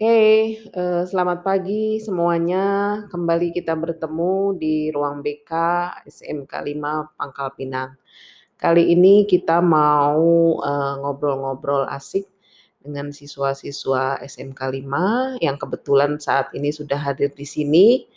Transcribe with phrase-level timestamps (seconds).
[0.00, 2.64] Oke, eee, selamat pagi semuanya.
[3.12, 5.52] Kembali kita bertemu di ruang BK
[6.08, 8.00] SMK 5 Pangkal Pinang.
[8.56, 12.24] Kali ini kita mau, eee, ngobrol-ngobrol asik
[12.80, 18.08] dengan siswa-siswa SMK 5 yang kebetulan saat ini sudah hadir di sini.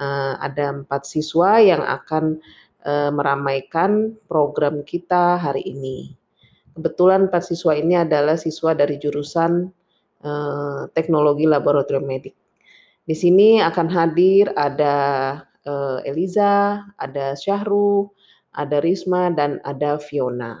[0.00, 2.40] Eee, ada 4 siswa yang akan,
[2.88, 6.16] eee, meramaikan program kita hari ini.
[6.72, 9.68] Kebetulan 4 siswa ini adalah siswa dari jurusan
[10.24, 12.34] eee, teknologi laboratorium medik.
[13.08, 14.96] Di sini akan hadir ada,
[15.66, 18.10] eee, Eliza, ada Syahru,
[18.54, 20.58] ada Risma, dan ada Fiona.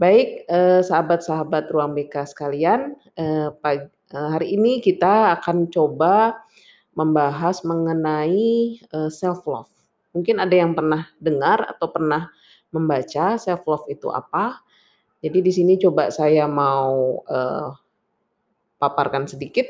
[0.00, 6.40] Baik, eee, sahabat-sahabat ruang BK sekalian, eee, pag eee, hari ini kita akan coba
[6.98, 9.70] membahas mengenai, eee, self love.
[10.16, 12.28] Mungkin ada yang pernah dengar atau pernah
[12.74, 14.60] membaca self love itu apa.
[15.24, 17.68] Jadi di sini coba saya mau, eee
[18.80, 19.68] paparkan sedikit.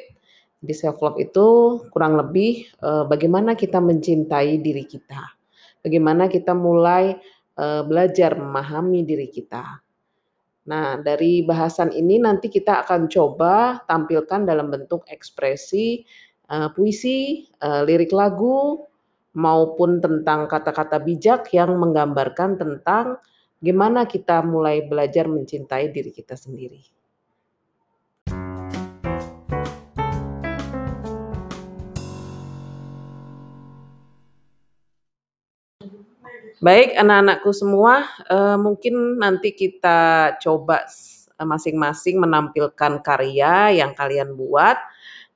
[0.63, 5.23] Di self love itu kurang lebih, eee, bagaimana kita mencintai diri kita.
[5.85, 7.17] Bagaimana kita mulai,
[7.59, 9.83] eee, belajar memahami diri kita.
[10.71, 16.05] Nah, dari bahasan ini nanti kita akan coba tampilkan dalam bentuk ekspresi,
[16.51, 18.85] eee, puisi, eee, lirik lagu,
[19.37, 23.19] maupun tentang kata-kata bijak yang menggambarkan tentang
[23.63, 27.00] gimana kita mulai belajar mencintai diri kita sendiri.
[36.61, 40.01] Baik, anak-anakku semua, eee, mungkin nanti kita
[40.45, 40.85] coba
[41.41, 44.77] masing-masing menampilkan karya yang kalian buat.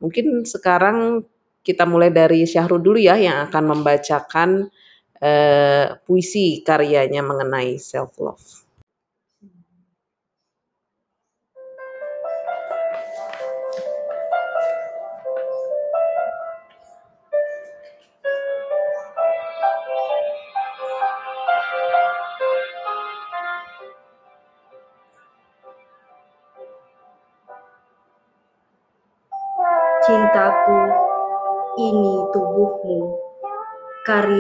[0.05, 1.25] Mungkin sekarang
[1.65, 4.69] kita mulai dari Syahrul dulu ya yang akan membacakan,
[5.25, 8.64] eee, puisi karyanya mengenai self love.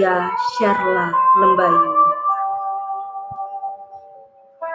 [0.04, 1.08] Karya Sharla
[1.40, 1.96] Lembayu.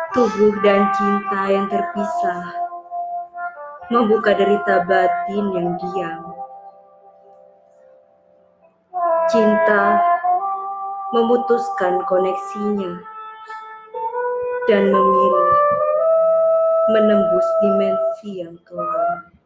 [0.09, 2.50] Tubuh dan cinta yang terpisah
[3.94, 6.34] membuka derita batin yang diam.
[9.29, 10.01] Cinta
[11.13, 12.97] memutuskan koneksinya
[14.66, 15.50] dan memilih
[16.90, 19.38] menembus dimensi yang kelam.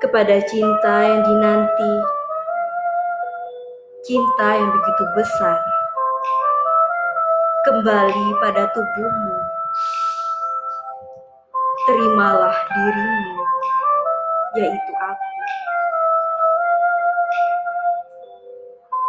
[0.00, 1.92] Kepada cinta yang dinanti,
[4.08, 5.60] cinta yang begitu besar,
[7.68, 9.36] kembali pada tubuhmu.
[11.84, 13.44] Terimalah dirimu,
[14.56, 15.32] yaitu aku.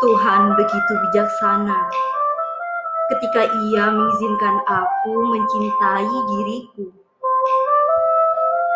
[0.02, 1.79] Tuhan begitu bijaksana
[3.16, 6.85] ketika Ia mengizinkan aku mencintai diriku.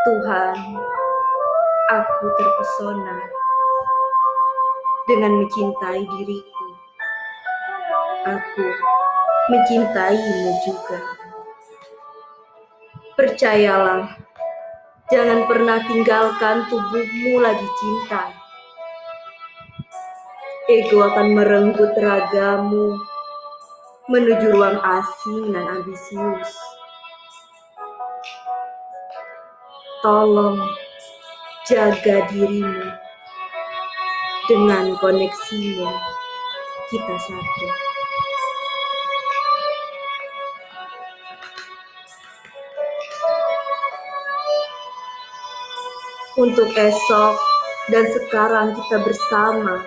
[0.05, 0.55] Tuhan
[1.85, 3.17] aku terpesona
[5.05, 6.67] dengan mencintai diriku.
[8.25, 8.65] Aku
[9.53, 10.99] mencintaimu juga.
[13.13, 14.17] Percayalah,
[15.13, 18.33] jangan pernah tinggalkan tubuhmu lagi cinta.
[20.65, 22.97] Ego akan merenggut ragamu
[24.09, 26.49] menuju ruang asing dan ambisius.
[30.01, 30.84] Tolong
[31.65, 32.93] jaga dirimu
[34.45, 35.93] dengan koneksinya
[36.93, 37.67] kita satu.
[46.37, 47.33] Untuk esok
[47.89, 49.81] dan sekarang kita bersama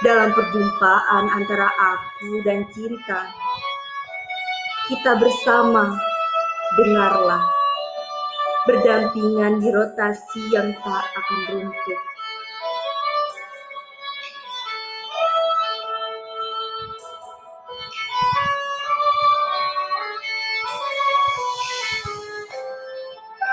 [0.00, 3.28] dalam perjumpaan antara aku dan cinta.
[4.88, 5.92] Kita bersama,
[6.80, 7.61] dengarlah
[8.62, 12.00] berdampingan di rotasi yang tak akan runtuh.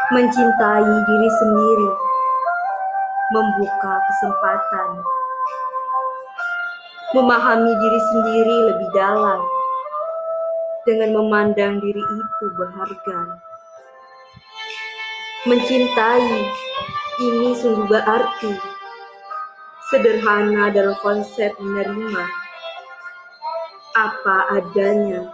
[0.09, 1.89] Mencintai diri sendiri,
[3.33, 4.89] membuka kesempatan,
[7.13, 9.41] memahami diri sendiri lebih dalam,
[10.85, 13.48] dengan memandang diri itu berharga.
[15.47, 16.51] Mencintai
[17.23, 18.59] ini sungguh berarti,
[19.87, 22.27] sederhana dalam konsep menerima.
[23.95, 25.31] Apa adanya,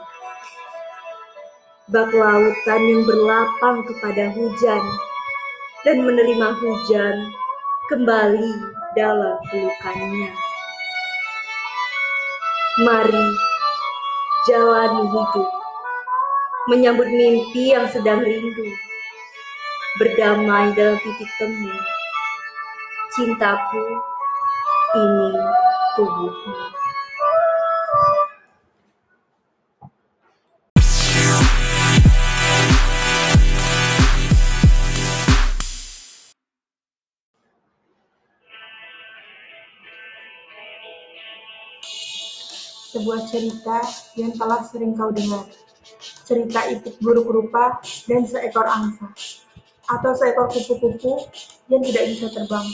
[1.90, 4.84] bak lautan yang berlapang kepada hujan,
[5.90, 7.16] dan menerima hujan
[7.90, 8.54] kembali
[8.94, 10.30] dalam pelukannya.
[12.86, 13.28] Mari
[14.46, 15.50] jalani hidup,
[16.70, 18.70] menyambut mimpi yang sedang rindu,
[19.96, 21.72] berdamai dalam titik temu.
[23.16, 23.84] Cintaku,
[25.00, 25.32] ini
[25.96, 26.76] tubuhmu.
[42.96, 43.84] sebuah cerita
[44.16, 45.44] yang telah sering kau dengar.
[46.26, 49.12] Cerita itik buruk rupa dan seekor angsa,
[49.86, 51.30] atau seekor kupu-kupu
[51.70, 52.68] yang tidak bisa terbang.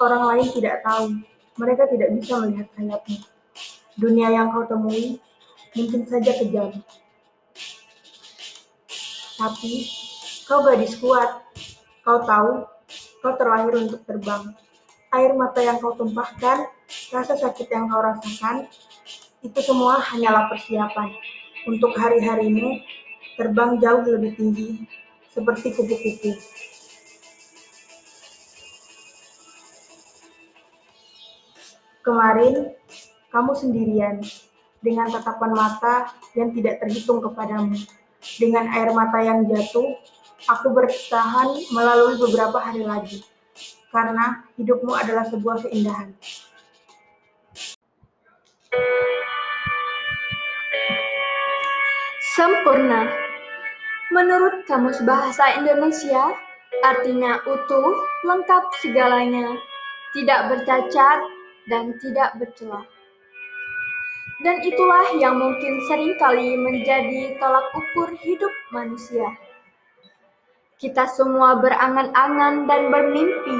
[0.00, 1.20] Orang lain tidak tahu,
[1.60, 3.20] mereka tidak bisa melihat sayapnya.
[3.94, 5.22] Dunia yang kau temui
[5.76, 6.70] mungkin saja kejam.
[9.34, 9.72] Tapi
[10.48, 11.44] kau gadis kuat,
[12.02, 12.66] kau tahu
[13.24, 14.52] kau terlahir untuk terbang.
[15.14, 16.68] Air mata yang kau tumpahkan,
[17.14, 18.66] rasa sakit yang kau rasakan,
[19.44, 21.08] itu semua hanyalah persiapan
[21.64, 22.80] untuk hari-harimu
[23.40, 24.68] terbang jauh lebih tinggi
[25.34, 26.30] seperti kupu-kupu.
[32.06, 32.70] Kemarin,
[33.34, 34.22] kamu sendirian,
[34.84, 37.74] dengan tatapan mata yang tidak terhitung kepadamu.
[38.36, 39.88] Dengan air mata yang jatuh,
[40.46, 43.24] aku bertahan melalui beberapa hari lagi,
[43.88, 46.12] karena hidupmu adalah sebuah keindahan.
[52.36, 53.23] Sempurna.
[54.14, 56.38] Menurut Kamus Bahasa Indonesia,
[56.86, 59.58] artinya utuh, lengkap segalanya,
[60.14, 61.18] tidak bercacat,
[61.66, 62.86] dan tidak bercelah.
[64.46, 69.34] Dan itulah yang mungkin sering kali menjadi tolak ukur hidup manusia.
[70.78, 73.58] Kita semua berangan-angan dan bermimpi.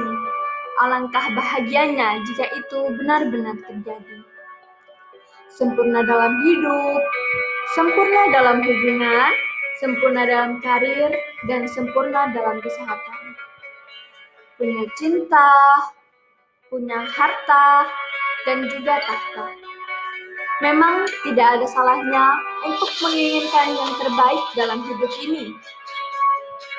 [0.87, 4.23] Alangkah bahagianya jika itu benar-benar terjadi.
[5.51, 7.01] Sempurna dalam hidup,
[7.75, 9.31] sempurna dalam hubungan,
[9.79, 11.11] sempurna dalam karir,
[11.47, 13.21] dan sempurna dalam kesehatan.
[14.55, 15.51] Punya cinta,
[16.71, 17.89] punya harta,
[18.47, 19.47] dan juga tahta.
[20.63, 22.25] Memang tidak ada salahnya
[22.63, 25.51] untuk menginginkan yang terbaik dalam hidup ini.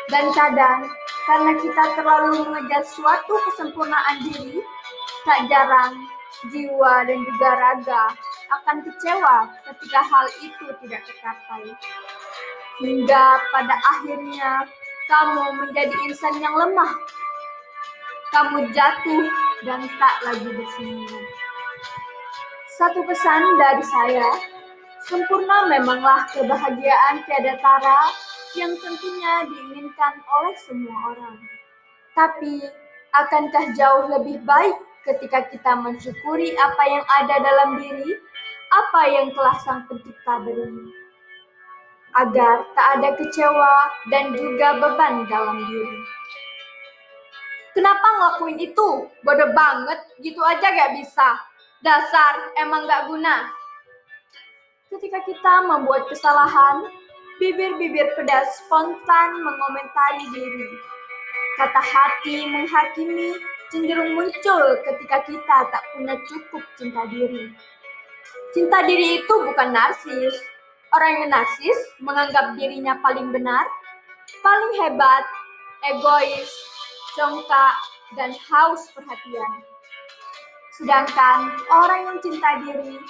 [0.08, 0.88] Dan kadang,
[1.28, 4.64] karena kita terlalu mengejar suatu kesempurnaan diri,
[5.28, 5.92] tak jarang
[6.54, 8.04] jiwa dan juga raga
[8.62, 11.64] akan kecewa ketika hal itu tidak tercapai.
[12.76, 13.24] Hingga
[13.56, 14.68] pada akhirnya
[15.08, 16.92] kamu menjadi insan yang lemah.
[18.34, 19.24] Kamu jatuh
[19.64, 21.24] dan tak lagi bersemangat.
[22.76, 24.28] Satu pesan dari saya,
[25.08, 28.12] sempurna memanglah kebahagiaan tiada tara
[28.52, 31.38] yang tentunya diinginkan oleh semua orang.
[32.12, 32.60] Tapi,
[33.16, 34.76] akankah jauh lebih baik
[35.08, 38.12] ketika kita mensyukuri apa yang ada dalam diri
[38.66, 40.90] apa yang telah Sang Pencipta beri,
[42.16, 43.74] agar tak ada kecewa
[44.08, 45.98] dan juga beban dalam diri.
[47.76, 48.88] Kenapa ngelakuin itu?
[49.20, 51.28] Bodoh banget, gitu aja gak bisa.
[51.84, 53.52] Dasar, emang gak guna.
[54.88, 56.88] Ketika kita membuat kesalahan,
[57.36, 60.68] bibir-bibir pedas spontan mengomentari diri.
[61.60, 63.36] Kata hati menghakimi
[63.68, 67.52] cenderung muncul ketika kita tak punya cukup cinta diri.
[68.56, 70.55] Cinta diri itu bukan narsis.
[70.94, 73.66] Orang yang narsis menganggap dirinya paling benar,
[74.44, 75.24] paling hebat,
[75.90, 76.50] egois,
[77.18, 77.74] congkak,
[78.14, 79.52] dan haus perhatian.
[80.78, 83.00] Sedangkan orang yang cinta diri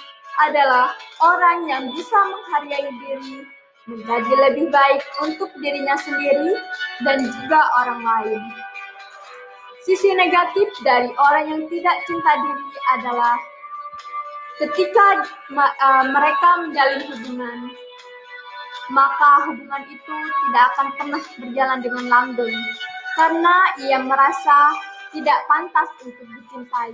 [0.41, 3.37] adalah orang yang bisa menghargai diri
[3.87, 6.59] menjadi lebih baik untuk dirinya sendiri
[7.07, 8.41] dan juga orang lain.
[9.87, 12.67] Sisi negatif dari orang yang tidak cinta diri
[12.99, 13.39] adalah
[14.57, 15.05] ketika
[15.53, 17.57] uh, mereka menjalin hubungan,
[18.89, 20.15] maka hubungan itu
[20.47, 22.57] tidak akan pernah berjalan dengan langgeng
[23.17, 24.73] karena ia merasa
[25.11, 26.93] tidak pantas untuk dicintai.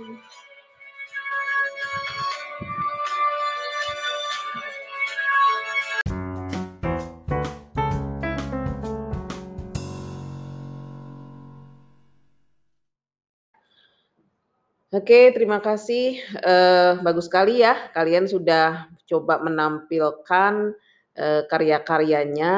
[14.94, 16.22] Oke, terima kasih.
[16.38, 20.70] Uh, bagus sekali ya, kalian sudah coba menampilkan
[21.18, 22.54] uh, karya-karyanya,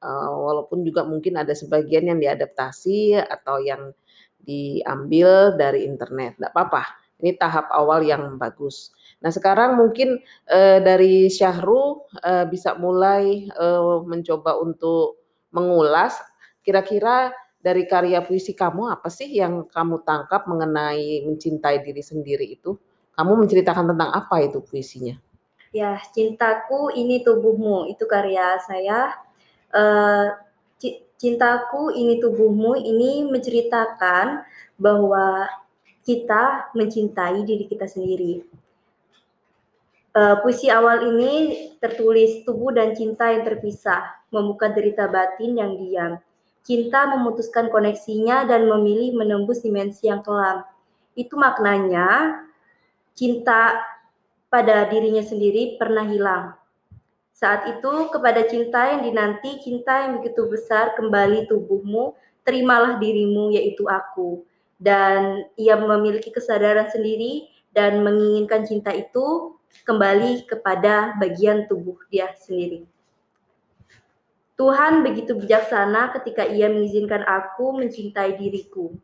[0.00, 3.92] uh, walaupun juga mungkin ada sebagian yang diadaptasi atau yang
[4.40, 6.40] diambil dari internet.
[6.40, 8.96] Tidak apa-apa, ini tahap awal yang bagus.
[9.20, 10.16] Nah, sekarang mungkin
[10.48, 15.20] uh, dari Syahrul uh, bisa mulai uh, mencoba untuk
[15.52, 16.16] mengulas
[16.64, 22.78] kira-kira dari karya puisi kamu apa sih yang kamu tangkap mengenai mencintai diri sendiri itu?
[23.18, 25.18] Kamu menceritakan tentang apa itu puisinya?
[25.74, 29.18] Ya, cintaku ini tubuhmu itu karya saya.
[29.74, 30.30] Uh,
[31.18, 34.46] cintaku ini tubuhmu ini menceritakan
[34.78, 35.50] bahwa
[36.06, 38.46] kita mencintai diri kita sendiri.
[40.14, 46.22] Uh, puisi awal ini tertulis tubuh dan cinta yang terpisah, membuka derita batin yang diam.
[46.66, 50.66] Cinta memutuskan koneksinya dan memilih menembus dimensi yang kelam.
[51.14, 52.42] Itu maknanya
[53.14, 53.78] cinta
[54.50, 56.58] pada dirinya sendiri pernah hilang.
[57.30, 63.86] Saat itu kepada cinta yang dinanti, cinta yang begitu besar kembali tubuhmu, terimalah dirimu yaitu
[63.86, 64.42] aku.
[64.82, 67.46] Dan ia memiliki kesadaran sendiri
[67.76, 69.54] dan menginginkan cinta itu
[69.86, 72.88] kembali kepada bagian tubuh dia sendiri.
[74.56, 78.96] Tuhan begitu bijaksana ketika Ia mengizinkan aku mencintai diriku.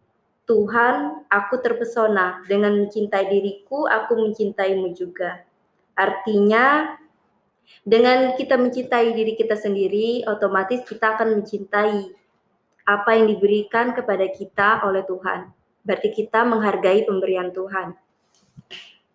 [0.48, 5.44] Tuhan, aku terpesona dengan mencintai diriku, aku mencintaimu juga.
[5.94, 6.96] Artinya,
[7.84, 12.10] dengan kita mencintai diri kita sendiri, otomatis kita akan mencintai
[12.82, 15.52] apa yang diberikan kepada kita oleh Tuhan.
[15.86, 17.94] Berarti kita menghargai pemberian Tuhan.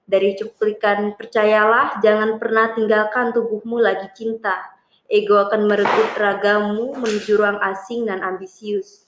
[0.07, 4.76] Dari cuplikan percayalah, jangan pernah tinggalkan tubuhmu lagi cinta.
[5.07, 9.07] Ego akan merebut ragamu menuju ruang asing dan ambisius.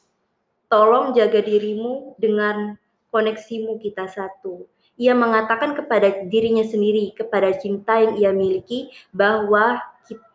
[0.71, 2.79] Tolong jaga dirimu dengan
[3.11, 4.63] koneksimu kita satu.
[4.99, 9.79] Ia mengatakan kepada dirinya sendiri, kepada cinta yang ia miliki, bahwa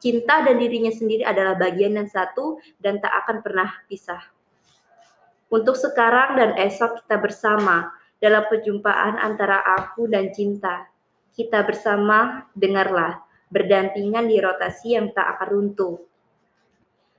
[0.00, 4.21] cinta dan dirinya sendiri adalah bagian yang satu dan tak akan pernah pisah.
[5.52, 7.92] Untuk sekarang dan esok kita bersama,
[8.25, 10.88] dalam perjumpaan antara aku dan cinta.
[11.37, 13.21] Kita bersama, dengarlah,
[13.53, 15.97] berdampingan di rotasi yang tak akan runtuh.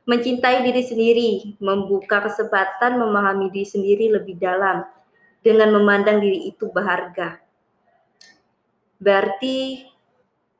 [0.05, 4.85] Mencintai diri sendiri, membuka kesempatan memahami diri sendiri lebih dalam,
[5.41, 7.41] dengan memandang diri itu berharga.
[9.01, 9.85] Berarti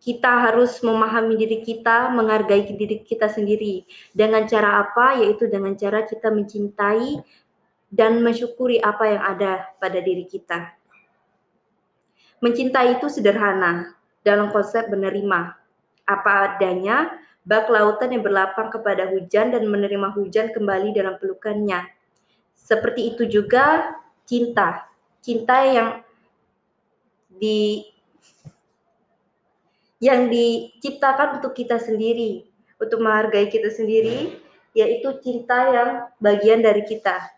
[0.06, 3.90] kita harus memahami diri kita, menghargai diri kita sendiri.
[4.14, 5.18] Dengan cara apa?
[5.18, 7.26] Yaitu dengan cara kita mencintai
[7.90, 10.78] dan mensyukuri apa yang ada pada diri kita.
[12.46, 15.53] Mencintai itu sederhana dalam konsep menerima
[16.10, 17.13] apa adanya,
[17.46, 21.86] bak lautan yang berlapang kepada hujan dan menerima hujan kembali dalam pelukannya.
[22.58, 23.94] Seperti itu juga
[24.25, 24.89] cinta.
[25.22, 26.01] Cinta yang
[27.29, 27.86] di
[30.01, 32.46] yang diciptakan untuk kita sendiri,
[32.77, 34.38] untuk menghargai kita sendiri,
[34.77, 35.89] yaitu cinta yang
[36.22, 37.34] bagian dari kita.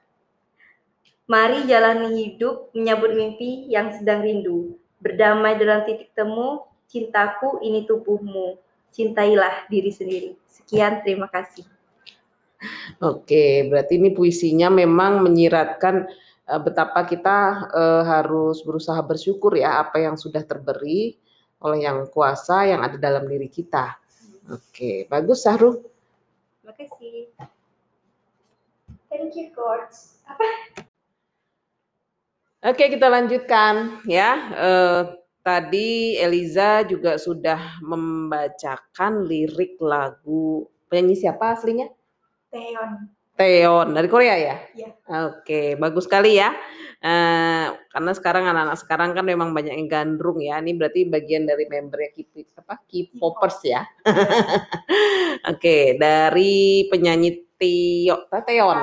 [1.28, 4.80] Mari jalani hidup menyambut mimpi yang sedang rindu.
[5.00, 8.60] Berdamai dalam titik temu, cintaku ini tubuhmu.
[8.92, 10.30] Cintailah diri sendiri.
[10.50, 11.68] Sekian, terima kasih.
[12.98, 16.10] Oke, berarti ini puisinya memang menyiratkan
[16.50, 21.14] uh, betapa kita uh, harus berusaha bersyukur ya apa yang sudah terberi
[21.62, 23.94] oleh yang kuasa yang ada dalam diri kita.
[24.50, 25.84] Oke, bagus Sahrul.
[26.64, 27.30] Terima kasih.
[29.08, 30.18] Thank you, Coach.
[30.26, 30.46] Apa?
[32.68, 34.32] Oke, kita lanjutkan ya.
[34.56, 35.02] Eh,
[35.48, 41.88] tadi Eliza juga sudah membacakan lirik lagu penyanyi siapa aslinya?
[42.52, 43.08] Teon.
[43.40, 44.56] Teon dari Korea ya?
[44.76, 44.92] Iya.
[45.32, 46.52] Oke, bagus sekali ya.
[46.98, 50.60] Eh, karena sekarang anak-anak sekarang kan memang banyak yang gandrung ya.
[50.60, 53.88] Ini berarti bagian dari membernya K-popers ya.
[55.54, 58.78] Oke, dari penyanyi Tio, Teon.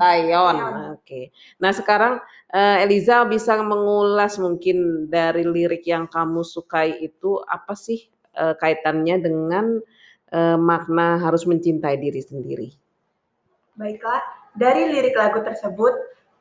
[0.00, 0.56] Taeyon.
[0.96, 1.28] Oke.
[1.60, 2.20] Nah, sekarang
[2.56, 8.08] uh, Eliza bisa mengulas mungkin dari lirik yang kamu sukai itu apa sih
[8.40, 9.78] uh, kaitannya dengan
[10.32, 12.68] uh, makna harus mencintai diri sendiri?
[13.76, 14.22] Baiklah,
[14.56, 15.92] dari lirik lagu tersebut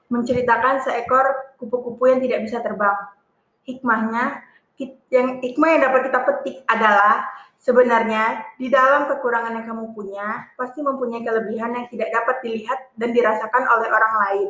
[0.07, 2.95] menceritakan seekor kupu-kupu yang tidak bisa terbang.
[3.65, 4.43] Hikmahnya,
[5.09, 7.25] yang hikmah yang dapat kita petik adalah
[7.63, 13.15] sebenarnya di dalam kekurangan yang kamu punya pasti mempunyai kelebihan yang tidak dapat dilihat dan
[13.15, 14.49] dirasakan oleh orang lain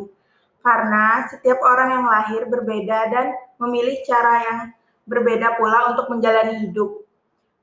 [0.65, 3.25] karena setiap orang yang lahir berbeda dan
[3.61, 4.59] memilih cara yang
[5.03, 7.03] berbeda pula untuk menjalani hidup.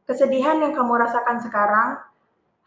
[0.04, 1.96] Kesedihan yang kamu rasakan sekarang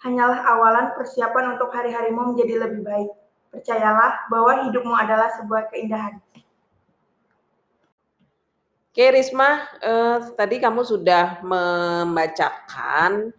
[0.02, 3.12] hanyalah awalan persiapan untuk hari-harimu menjadi lebih baik.
[3.54, 6.18] Percayalah bahwa hidupmu adalah sebuah keindahan.
[8.94, 13.34] Oke Risma, eh, tadi kamu sudah membacakan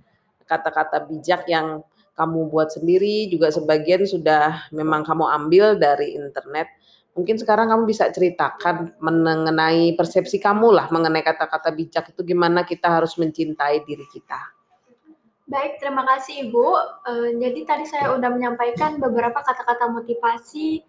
[0.50, 1.78] kata-kata bijak yang
[2.18, 6.75] kamu buat sendiri, juga sebagian sudah memang kamu ambil dari internet.
[7.14, 12.90] Mungkin sekarang kamu bisa ceritakan mengenai persepsi kamu lah mengenai kata-kata bijak itu gimana kita
[12.90, 14.58] harus mencintai diri kita.
[15.46, 16.66] Baik, terima kasih Ibu.
[17.06, 20.82] Uh, jadi tadi saya sudah menyampaikan beberapa kata-kata motivasi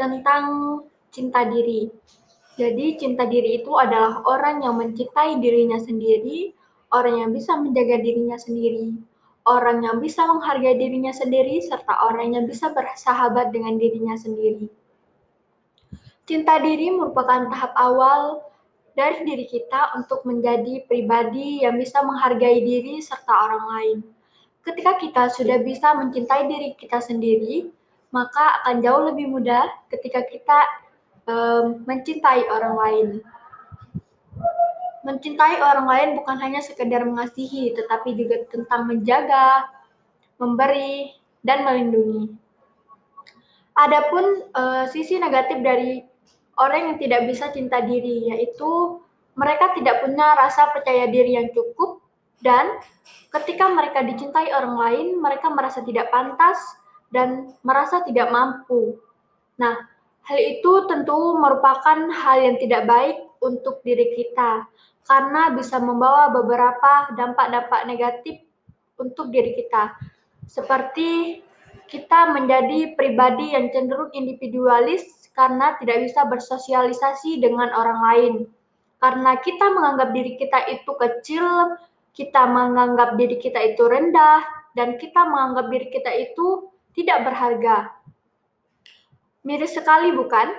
[0.00, 0.80] tentang
[1.12, 1.92] cinta diri.
[2.58, 6.50] Jadi cinta diri itu adalah orang yang mencintai dirinya sendiri,
[6.90, 8.98] orang yang bisa menjaga dirinya sendiri,
[9.46, 14.66] orang yang bisa menghargai dirinya sendiri, serta orang yang bisa bersahabat dengan dirinya sendiri.
[16.26, 18.42] Cinta diri merupakan tahap awal
[18.98, 23.98] dari diri kita untuk menjadi pribadi yang bisa menghargai diri serta orang lain.
[24.66, 27.70] Ketika kita sudah bisa mencintai diri kita sendiri,
[28.10, 30.87] maka akan jauh lebih mudah ketika kita
[31.28, 33.08] um, mencintai orang lain.
[35.06, 39.68] Mencintai orang lain bukan hanya sekedar mengasihi, tetapi juga tentang menjaga,
[40.40, 41.14] memberi,
[41.46, 42.34] dan melindungi.
[43.78, 46.02] Adapun uh, sisi negatif dari
[46.58, 48.98] orang yang tidak bisa cinta diri, yaitu
[49.38, 52.02] mereka tidak punya rasa percaya diri yang cukup
[52.42, 52.82] dan
[53.38, 56.58] ketika mereka dicintai orang lain, mereka merasa tidak pantas
[57.14, 58.98] dan merasa tidak mampu.
[59.58, 59.78] Nah,
[60.28, 64.68] hal itu tentu merupakan hal yang tidak baik untuk diri kita
[65.08, 68.44] karena bisa membawa beberapa dampak-dampak negatif
[69.00, 69.96] untuk diri kita.
[70.44, 71.40] Seperti
[71.88, 78.34] kita menjadi pribadi yang cenderung individualis karena tidak bisa bersosialisasi dengan orang lain.
[79.00, 81.46] Karena kita menganggap diri kita itu kecil,
[82.12, 84.44] kita menganggap diri kita itu rendah,
[84.76, 87.97] dan kita menganggap diri kita itu tidak berharga.
[89.48, 90.52] Miris sekali bukan?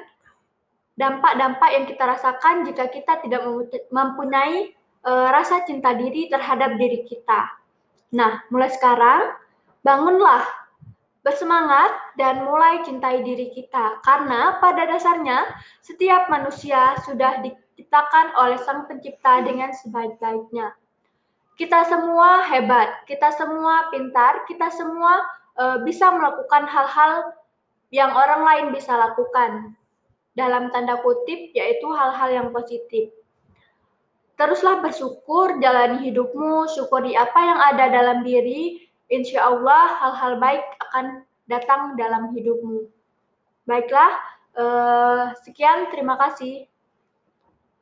[0.98, 3.46] Dampak-dampak yang kita rasakan jika kita tidak
[3.94, 4.74] mempunyai
[5.06, 7.54] e, rasa cinta diri terhadap diri kita.
[8.18, 9.38] Nah, mulai sekarang,
[9.86, 10.42] bangunlah
[11.22, 15.46] bersemangat dan mulai cintai diri kita karena pada dasarnya
[15.86, 20.74] setiap manusia sudah diciptakan oleh Sang Pencipta dengan sebaik-baiknya.
[21.60, 25.22] Kita semua hebat, kita semua pintar, kita semua
[25.60, 27.36] uh, bisa melakukan hal-hal
[27.90, 29.74] yang orang lain bisa lakukan.
[30.38, 33.12] Dalam tanda kutip yaitu hal-hal yang positif.
[34.40, 41.28] Teruslah bersyukur, jalani hidupmu, syukuri apa yang ada dalam diri, insya Allah hal-hal baik akan
[41.52, 42.88] datang dalam hidupmu.
[43.68, 44.16] Baiklah,
[44.56, 46.72] uh, sekian, terima kasih.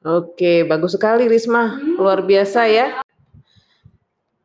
[0.02, 2.00] Oke, bagus sekali Risma, hmm.
[2.00, 3.06] luar biasa ya.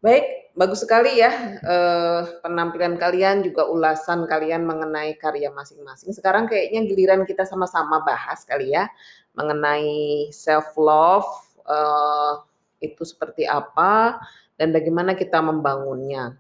[0.03, 1.33] Baik, bagus sekali ya
[1.65, 6.13] uh, penampilan kalian juga ulasan kalian mengenai karya masing-masing.
[6.13, 8.89] Sekarang kayaknya giliran kita sama-sama bahas kali ya
[9.33, 11.25] mengenai self love
[11.65, 12.33] eh,
[12.85, 14.21] itu seperti apa
[14.61, 16.37] dan bagaimana kita membangunnya.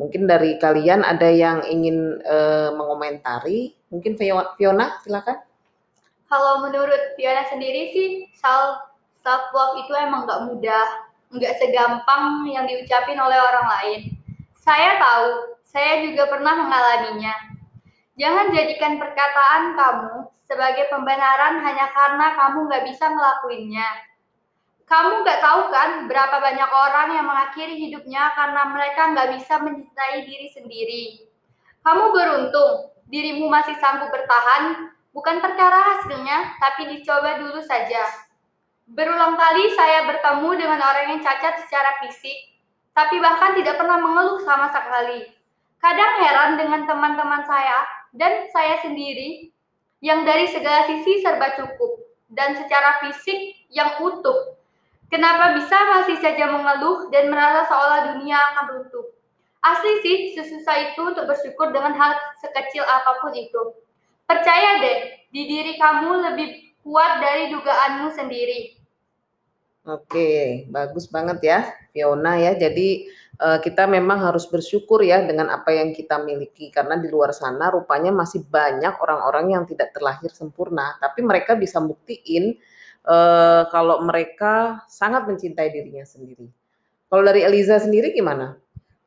[0.00, 3.76] Mungkin dari kalian ada yang ingin uh, mengomentari?
[3.92, 5.36] Mungkin Fiona, silakan.
[6.32, 8.08] Kalau menurut Fiona sendiri sih,
[8.40, 8.88] self
[9.20, 14.00] self love itu emang nggak mudah, nggak segampang yang diucapin oleh orang lain.
[14.60, 17.34] Saya tahu, saya juga pernah mengalaminya.
[18.20, 23.88] Jangan jadikan perkataan kamu sebagai pembenaran hanya karena kamu nggak bisa ngelakuinnya
[24.92, 30.28] kamu nggak tahu kan berapa banyak orang yang mengakhiri hidupnya karena mereka nggak bisa mencintai
[30.28, 31.04] diri sendiri.
[31.80, 38.04] Kamu beruntung, dirimu masih sanggup bertahan, bukan perkara hasilnya, tapi dicoba dulu saja.
[38.90, 42.34] Berulang kali saya bertemu dengan orang yang cacat secara fisik,
[42.96, 45.30] tapi bahkan tidak pernah mengeluh sama sekali.
[45.78, 47.78] Kadang heran dengan teman-teman saya
[48.14, 49.50] dan saya sendiri
[50.02, 52.02] yang dari segala sisi serba cukup
[52.34, 54.58] dan secara fisik yang utuh
[55.12, 59.12] Kenapa bisa masih saja mengeluh dan merasa seolah dunia akan runtuh?
[59.60, 63.76] Asli sih, sesusah itu untuk bersyukur dengan hal sekecil apa pun itu.
[64.24, 68.76] Percaya deh, di diri kamu lebih kuat dari dugaanmu sendiri.
[69.82, 72.54] Oke, bagus banget ya, Fiona ya.
[72.54, 73.10] Jadi
[73.42, 77.66] eh, kita memang harus bersyukur ya dengan apa yang kita miliki karena di luar sana
[77.74, 82.54] rupanya masih banyak orang-orang yang tidak terlahir sempurna, tapi mereka bisa buktiin
[83.06, 86.46] uh, kalau mereka sangat mencintai dirinya sendiri.
[87.10, 88.56] Kalau dari Eliza sendiri gimana?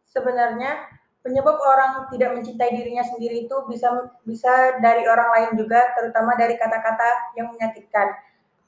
[0.05, 0.94] Sebenarnya
[1.25, 6.53] penyebab orang tidak mencintai dirinya sendiri itu bisa bisa dari orang lain juga, terutama dari
[6.53, 8.13] kata-kata yang menyakitkan.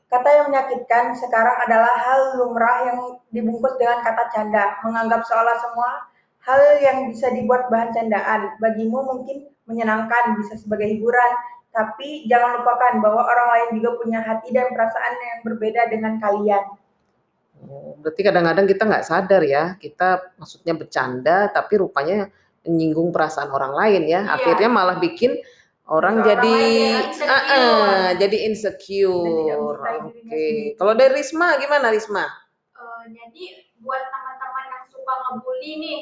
[0.09, 6.09] Kata yang menyakitkan sekarang adalah hal lumrah yang dibungkus dengan kata canda, menganggap seolah semua
[6.49, 11.31] hal yang bisa dibuat bahan candaan bagimu mungkin menyenangkan, bisa sebagai hiburan,
[11.75, 16.65] tapi jangan lupakan bahwa orang lain juga punya hati dan perasaan yang berbeda dengan kalian.
[17.67, 22.31] Oh, berarti kadang-kadang kita nggak sadar ya, kita maksudnya bercanda, tapi rupanya
[22.67, 24.21] menyinggung perasaan orang lain ya.
[24.27, 24.35] Iya.
[24.35, 25.39] Akhirnya malah bikin
[25.87, 26.55] orang Seorang jadi
[26.99, 27.31] insecure.
[27.31, 29.79] Ah, ah, jadi insecure.
[29.79, 29.91] Oke.
[30.19, 30.75] sendiri.
[30.75, 32.25] Kalau dari Risma gimana Risma?
[32.75, 33.43] Eh, jadi
[33.79, 35.99] buat teman-teman yang suka ngebully nih,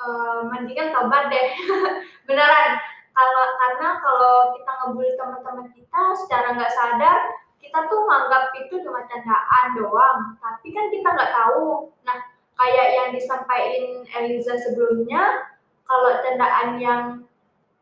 [0.00, 1.46] eh, mendingan tobat deh.
[2.28, 2.80] Beneran.
[3.12, 7.18] Kalau karena kalau kita ngebully teman-teman kita secara nggak sadar,
[7.58, 10.18] kita tuh nganggap itu cuma candaan doang.
[10.40, 11.92] Tapi kan kita nggak tahu.
[12.06, 12.16] Nah,
[12.58, 15.46] kayak yang disampaikan Eliza sebelumnya,
[15.88, 17.02] kalau candaan yang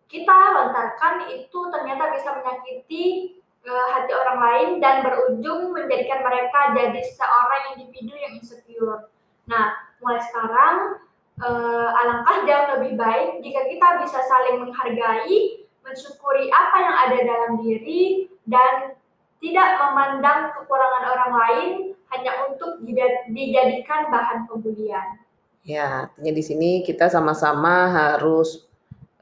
[0.07, 3.05] kita lontarkan itu ternyata bisa menyakiti
[3.67, 9.11] eh, hati orang lain dan berujung menjadikan mereka jadi seorang individu yang insecure.
[9.51, 11.03] Nah, mulai sekarang
[11.43, 17.51] eh, alangkah jauh lebih baik jika kita bisa saling menghargai, mensyukuri apa yang ada dalam
[17.59, 18.95] diri dan
[19.43, 21.71] tidak memandang kekurangan orang lain
[22.15, 25.19] hanya untuk dija- dijadikan bahan pembulian.
[25.67, 28.63] Ya, artinya di sini kita sama-sama harus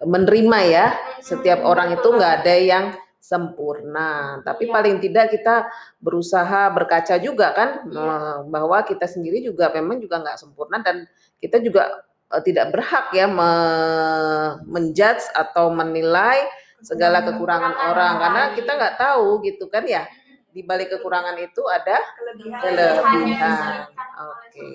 [0.05, 0.87] menerima ya.
[1.25, 2.85] Setiap orang itu nggak ada yang
[3.19, 4.73] sempurna, tapi Iya.
[4.77, 5.65] paling tidak kita
[5.97, 11.09] berusaha berkaca juga kan eh, bahwa kita sendiri juga memang juga nggak sempurna dan
[11.41, 16.45] kita juga eh, tidak berhak ya me- menjudge atau menilai
[16.85, 20.05] segala kekurangan orang karena kita nggak tahu gitu kan ya
[20.53, 22.61] di balik kekurangan itu ada Kelebihan.
[22.61, 23.89] Kelebihan.
[24.21, 24.69] Oke.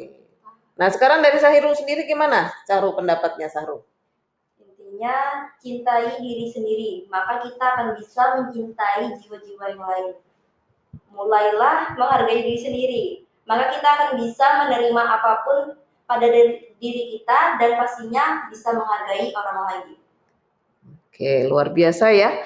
[0.80, 2.48] Nah sekarang dari Sahirul sendiri gimana?
[2.64, 3.84] Caru pendapatnya Sahru?
[4.64, 10.08] Intinya cintai diri sendiri, maka kita akan bisa mencintai jiwa-jiwa yang lain.
[11.12, 13.04] Mulailah menghargai diri sendiri,
[13.44, 15.58] maka kita akan bisa menerima apa pun
[16.08, 16.26] pada
[16.80, 19.88] diri kita dan pastinya bisa menghargai orang lain.
[21.12, 22.40] Oke, luar biasa ya.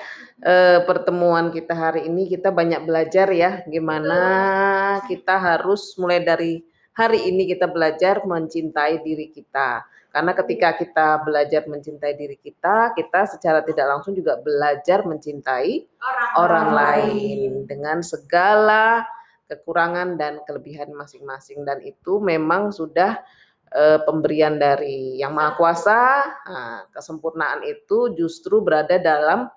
[0.43, 6.60] Eh, pertemuan kita hari ini kita banyak belajar ya gimana kita harus mulai dari
[6.93, 9.86] hari ini kita belajar mencintai diri kita.
[10.13, 16.29] Karena ketika kita belajar mencintai diri kita, kita secara tidak langsung juga belajar mencintai Orang,
[16.38, 17.51] orang lain.
[17.65, 19.01] dengan segala
[19.49, 21.65] kekurangan dan kelebihan masing-masing.
[21.65, 23.25] Dan itu memang sudah
[23.73, 26.01] eh, pemberian dari yang maha kuasa.
[26.45, 29.49] Nah, kesempurnaan itu justru berada dalam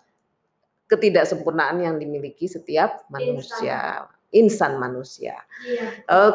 [0.88, 5.86] ketidaksempurnaan yang dimiliki setiap manusia insan manusia Iya.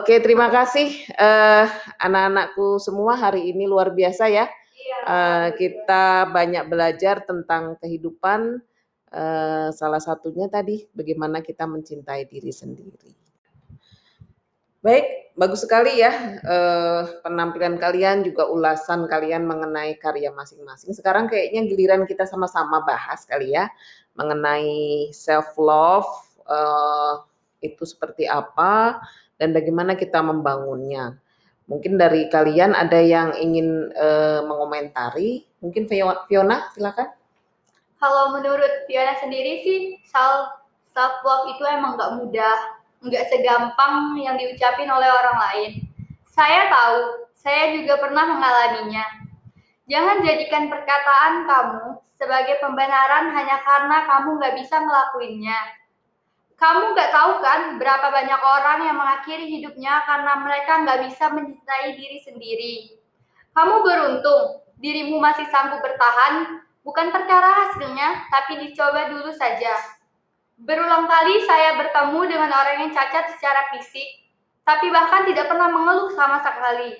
[0.01, 1.65] oke terima kasih eh,
[2.01, 4.49] anak-anakku semua hari ini luar biasa ya
[4.81, 4.97] Iya.
[5.05, 8.59] Eh, kita banyak belajar tentang kehidupan
[9.13, 13.11] eh, salah satunya tadi bagaimana kita mencintai diri sendiri.
[14.81, 16.09] Baik, bagus sekali ya
[16.41, 20.97] eh, penampilan kalian juga ulasan kalian mengenai karya masing-masing.
[20.97, 23.69] Sekarang kayaknya giliran kita sama-sama bahas kali ya
[24.17, 26.09] mengenai self love
[27.61, 28.99] itu seperti apa
[29.37, 31.17] dan bagaimana kita membangunnya.
[31.69, 35.45] Mungkin dari kalian ada yang ingin eh, mengomentari.
[35.63, 37.07] Mungkin Fio- Fiona, silakan.
[38.01, 40.57] Kalau menurut Fiona sendiri sih self
[40.91, 42.57] self love itu emang nggak mudah,
[43.05, 45.71] nggak segampang yang diucapin oleh orang lain.
[46.27, 49.05] Saya tahu, saya juga pernah mengalaminya.
[49.87, 55.59] Jangan jadikan perkataan kamu sebagai pembenaran hanya karena kamu nggak bisa ngelakuinnya.
[56.61, 61.97] Kamu nggak tahu kan berapa banyak orang yang mengakhiri hidupnya karena mereka nggak bisa mencintai
[61.97, 62.75] diri sendiri.
[63.57, 69.73] Kamu beruntung, dirimu masih sanggup bertahan, bukan perkara hasilnya, tapi dicoba dulu saja.
[70.61, 74.29] Berulang kali saya bertemu dengan orang yang cacat secara fisik,
[74.61, 76.93] tapi bahkan tidak pernah mengeluh sama sekali.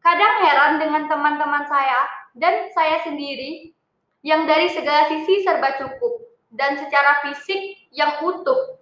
[0.00, 3.76] Kadang heran dengan teman-teman saya dan saya sendiri
[4.24, 8.81] yang dari segala sisi serba cukup dan secara fisik yang utuh.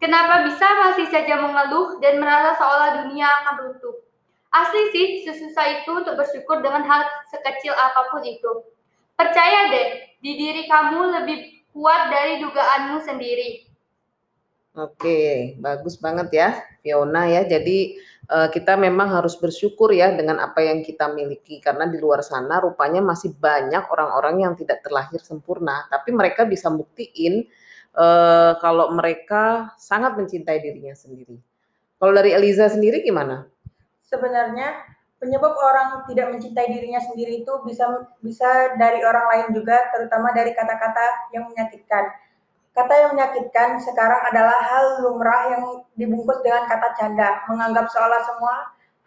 [0.00, 4.00] Kenapa bisa masih saja mengeluh dan merasa seolah dunia akan runtuh?
[4.48, 8.64] Asli sih, sesusah itu untuk bersyukur dengan hal sekecil apa pun itu.
[9.14, 9.88] Percaya deh,
[10.24, 11.38] di diri kamu lebih
[11.76, 13.68] kuat dari dugaanmu sendiri.
[14.80, 16.48] Oke, bagus banget ya,
[16.80, 17.44] Fiona ya.
[17.44, 22.24] Jadi eh, kita memang harus bersyukur ya dengan apa yang kita miliki karena di luar
[22.24, 27.44] sana rupanya masih banyak orang-orang yang tidak terlahir sempurna, tapi mereka bisa buktiin
[27.94, 31.38] eh, kalau mereka sangat mencintai dirinya sendiri.
[32.00, 33.44] Kalau dari Eliza sendiri gimana?
[34.08, 34.72] Sebenarnya
[35.20, 40.56] penyebab orang tidak mencintai dirinya sendiri itu bisa bisa dari orang lain juga, terutama dari
[40.56, 42.08] kata-kata yang menyakitkan.
[42.70, 45.62] Kata yang menyakitkan sekarang adalah hal lumrah yang
[45.98, 48.54] dibungkus dengan kata canda, menganggap seolah semua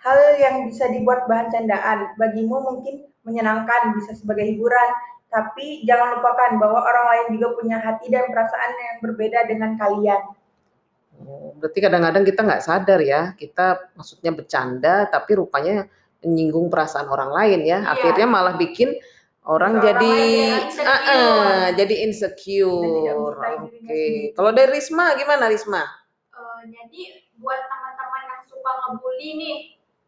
[0.03, 2.13] hal yang bisa dibuat bahan candaan.
[2.19, 4.89] Bagimu mungkin menyenangkan, bisa sebagai hiburan,
[5.33, 10.21] tapi jangan lupakan bahwa orang lain juga punya hati dan perasaan yang berbeda dengan kalian.
[11.25, 15.89] Oh, Berarti kadang-kadang kita nggak sadar ya, kita maksudnya bercanda, tapi rupanya
[16.21, 17.81] menyinggung perasaan orang lain ya.
[17.81, 17.89] Iya.
[17.97, 18.93] Akhirnya malah bikin
[19.49, 20.13] orang Seorang jadi
[20.61, 20.85] insecure.
[20.85, 23.33] Ah, ah, jadi insecure.
[23.33, 23.49] Oke.
[23.73, 24.07] sendiri.
[24.37, 25.81] Kalau dari Risma gimana Risma?
[26.29, 27.01] Eh, jadi
[27.41, 29.57] buat teman-teman yang suka ngebully nih,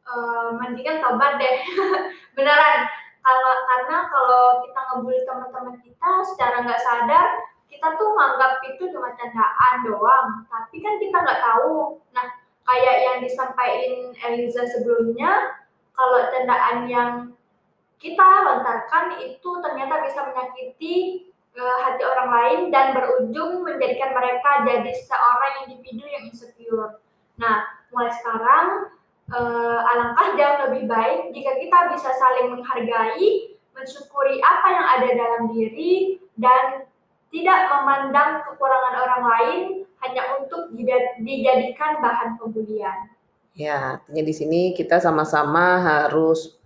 [0.06, 1.56] eh, mendingan tobat deh.
[2.38, 3.05] Beneran.
[3.26, 9.18] Kalau karena kalau kita ngebully teman-teman kita secara nggak sadar, kita tuh nganggap itu cuma
[9.18, 10.46] candaan doang.
[10.46, 11.98] Tapi kan kita nggak tahu.
[12.14, 12.26] Nah,
[12.70, 15.58] kayak yang disampaikan Eliza sebelumnya,
[15.98, 17.12] kalau candaan yang
[17.98, 20.96] kita lontarkan itu ternyata bisa menyakiti
[21.58, 27.02] eh, hati orang lain dan berujung menjadikan mereka jadi seorang individu yang insecure.
[27.42, 28.95] Nah, mulai sekarang
[29.32, 35.42] eh, alangkah jauh lebih baik jika kita bisa saling menghargai, mensyukuri apa yang ada dalam
[35.52, 36.86] diri, dan
[37.32, 39.60] tidak memandang kekurangan orang lain
[40.06, 40.72] hanya untuk
[41.20, 43.12] dijadikan bahan pembulian.
[43.56, 46.60] Ya, artinya di sini kita sama-sama harus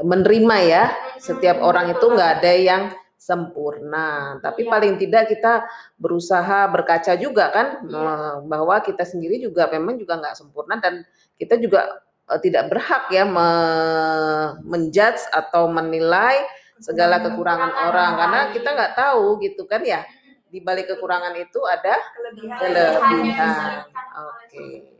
[0.00, 0.84] menerima ya.
[1.20, 2.82] Setiap orang itu nggak ada yang
[3.20, 4.70] sempurna, tapi Iya.
[4.72, 5.68] paling tidak kita
[6.00, 11.04] berusaha berkaca juga kan eh, bahwa kita sendiri juga memang juga nggak sempurna dan
[11.36, 12.00] kita juga
[12.32, 16.40] eh, tidak berhak ya me- menjudge atau menilai
[16.80, 20.00] segala kekurangan Kekurangan orang orang karena kita nggak tahu gitu kan ya
[20.48, 23.84] di balik kekurangan itu ada Kelebihan.
[24.16, 24.48] Oke.
[24.48, 24.96] kita.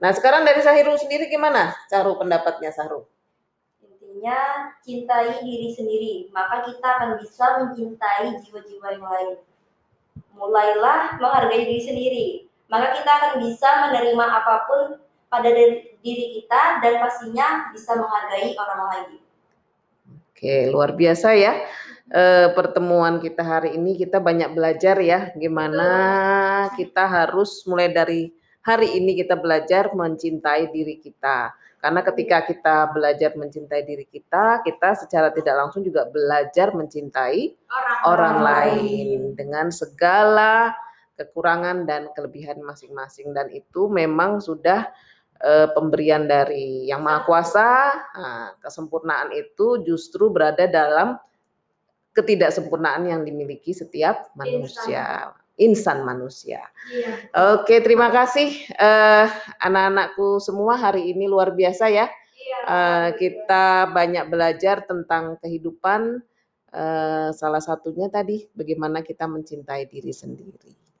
[0.00, 1.70] Nah sekarang dari Sahiru sendiri gimana?
[1.86, 3.06] Caru pendapatnya Saru?
[4.20, 9.30] Intinya cintai diri sendiri, maka kita akan bisa mencintai jiwa-jiwa yang lain.
[10.36, 12.26] Mulailah menghargai diri sendiri,
[12.68, 14.80] maka kita akan bisa menerima apa pun
[15.32, 15.48] pada
[16.04, 19.10] diri kita dan pastinya bisa menghargai orang lain.
[20.36, 21.56] Oke, luar biasa ya.
[22.12, 28.28] Eh, pertemuan kita hari ini kita banyak belajar ya gimana kita harus mulai dari
[28.60, 31.56] hari ini kita belajar mencintai diri kita.
[31.80, 37.98] Karena ketika kita belajar mencintai diri kita, kita secara tidak langsung juga belajar mencintai Orang,
[38.04, 38.76] orang lain.
[38.76, 40.76] lain dengan segala
[41.16, 44.92] kekurangan dan kelebihan masing-masing dan itu memang sudah
[45.40, 47.70] eh, pemberian dari Yang Maha Kuasa.
[48.12, 51.16] Nah, kesempurnaan itu justru berada dalam
[52.12, 56.64] ketidaksempurnaan yang dimiliki setiap manusia, insan manusia.
[56.88, 57.12] Iya.
[57.60, 59.26] Oke, terima kasih eh,
[59.60, 62.08] anak-anakku semua hari ini luar biasa ya.
[62.08, 62.58] Iya.
[62.64, 66.24] Eh, kita banyak belajar tentang kehidupan.
[66.70, 70.79] eh, salah satunya tadi bagaimana kita mencintai diri sendiri.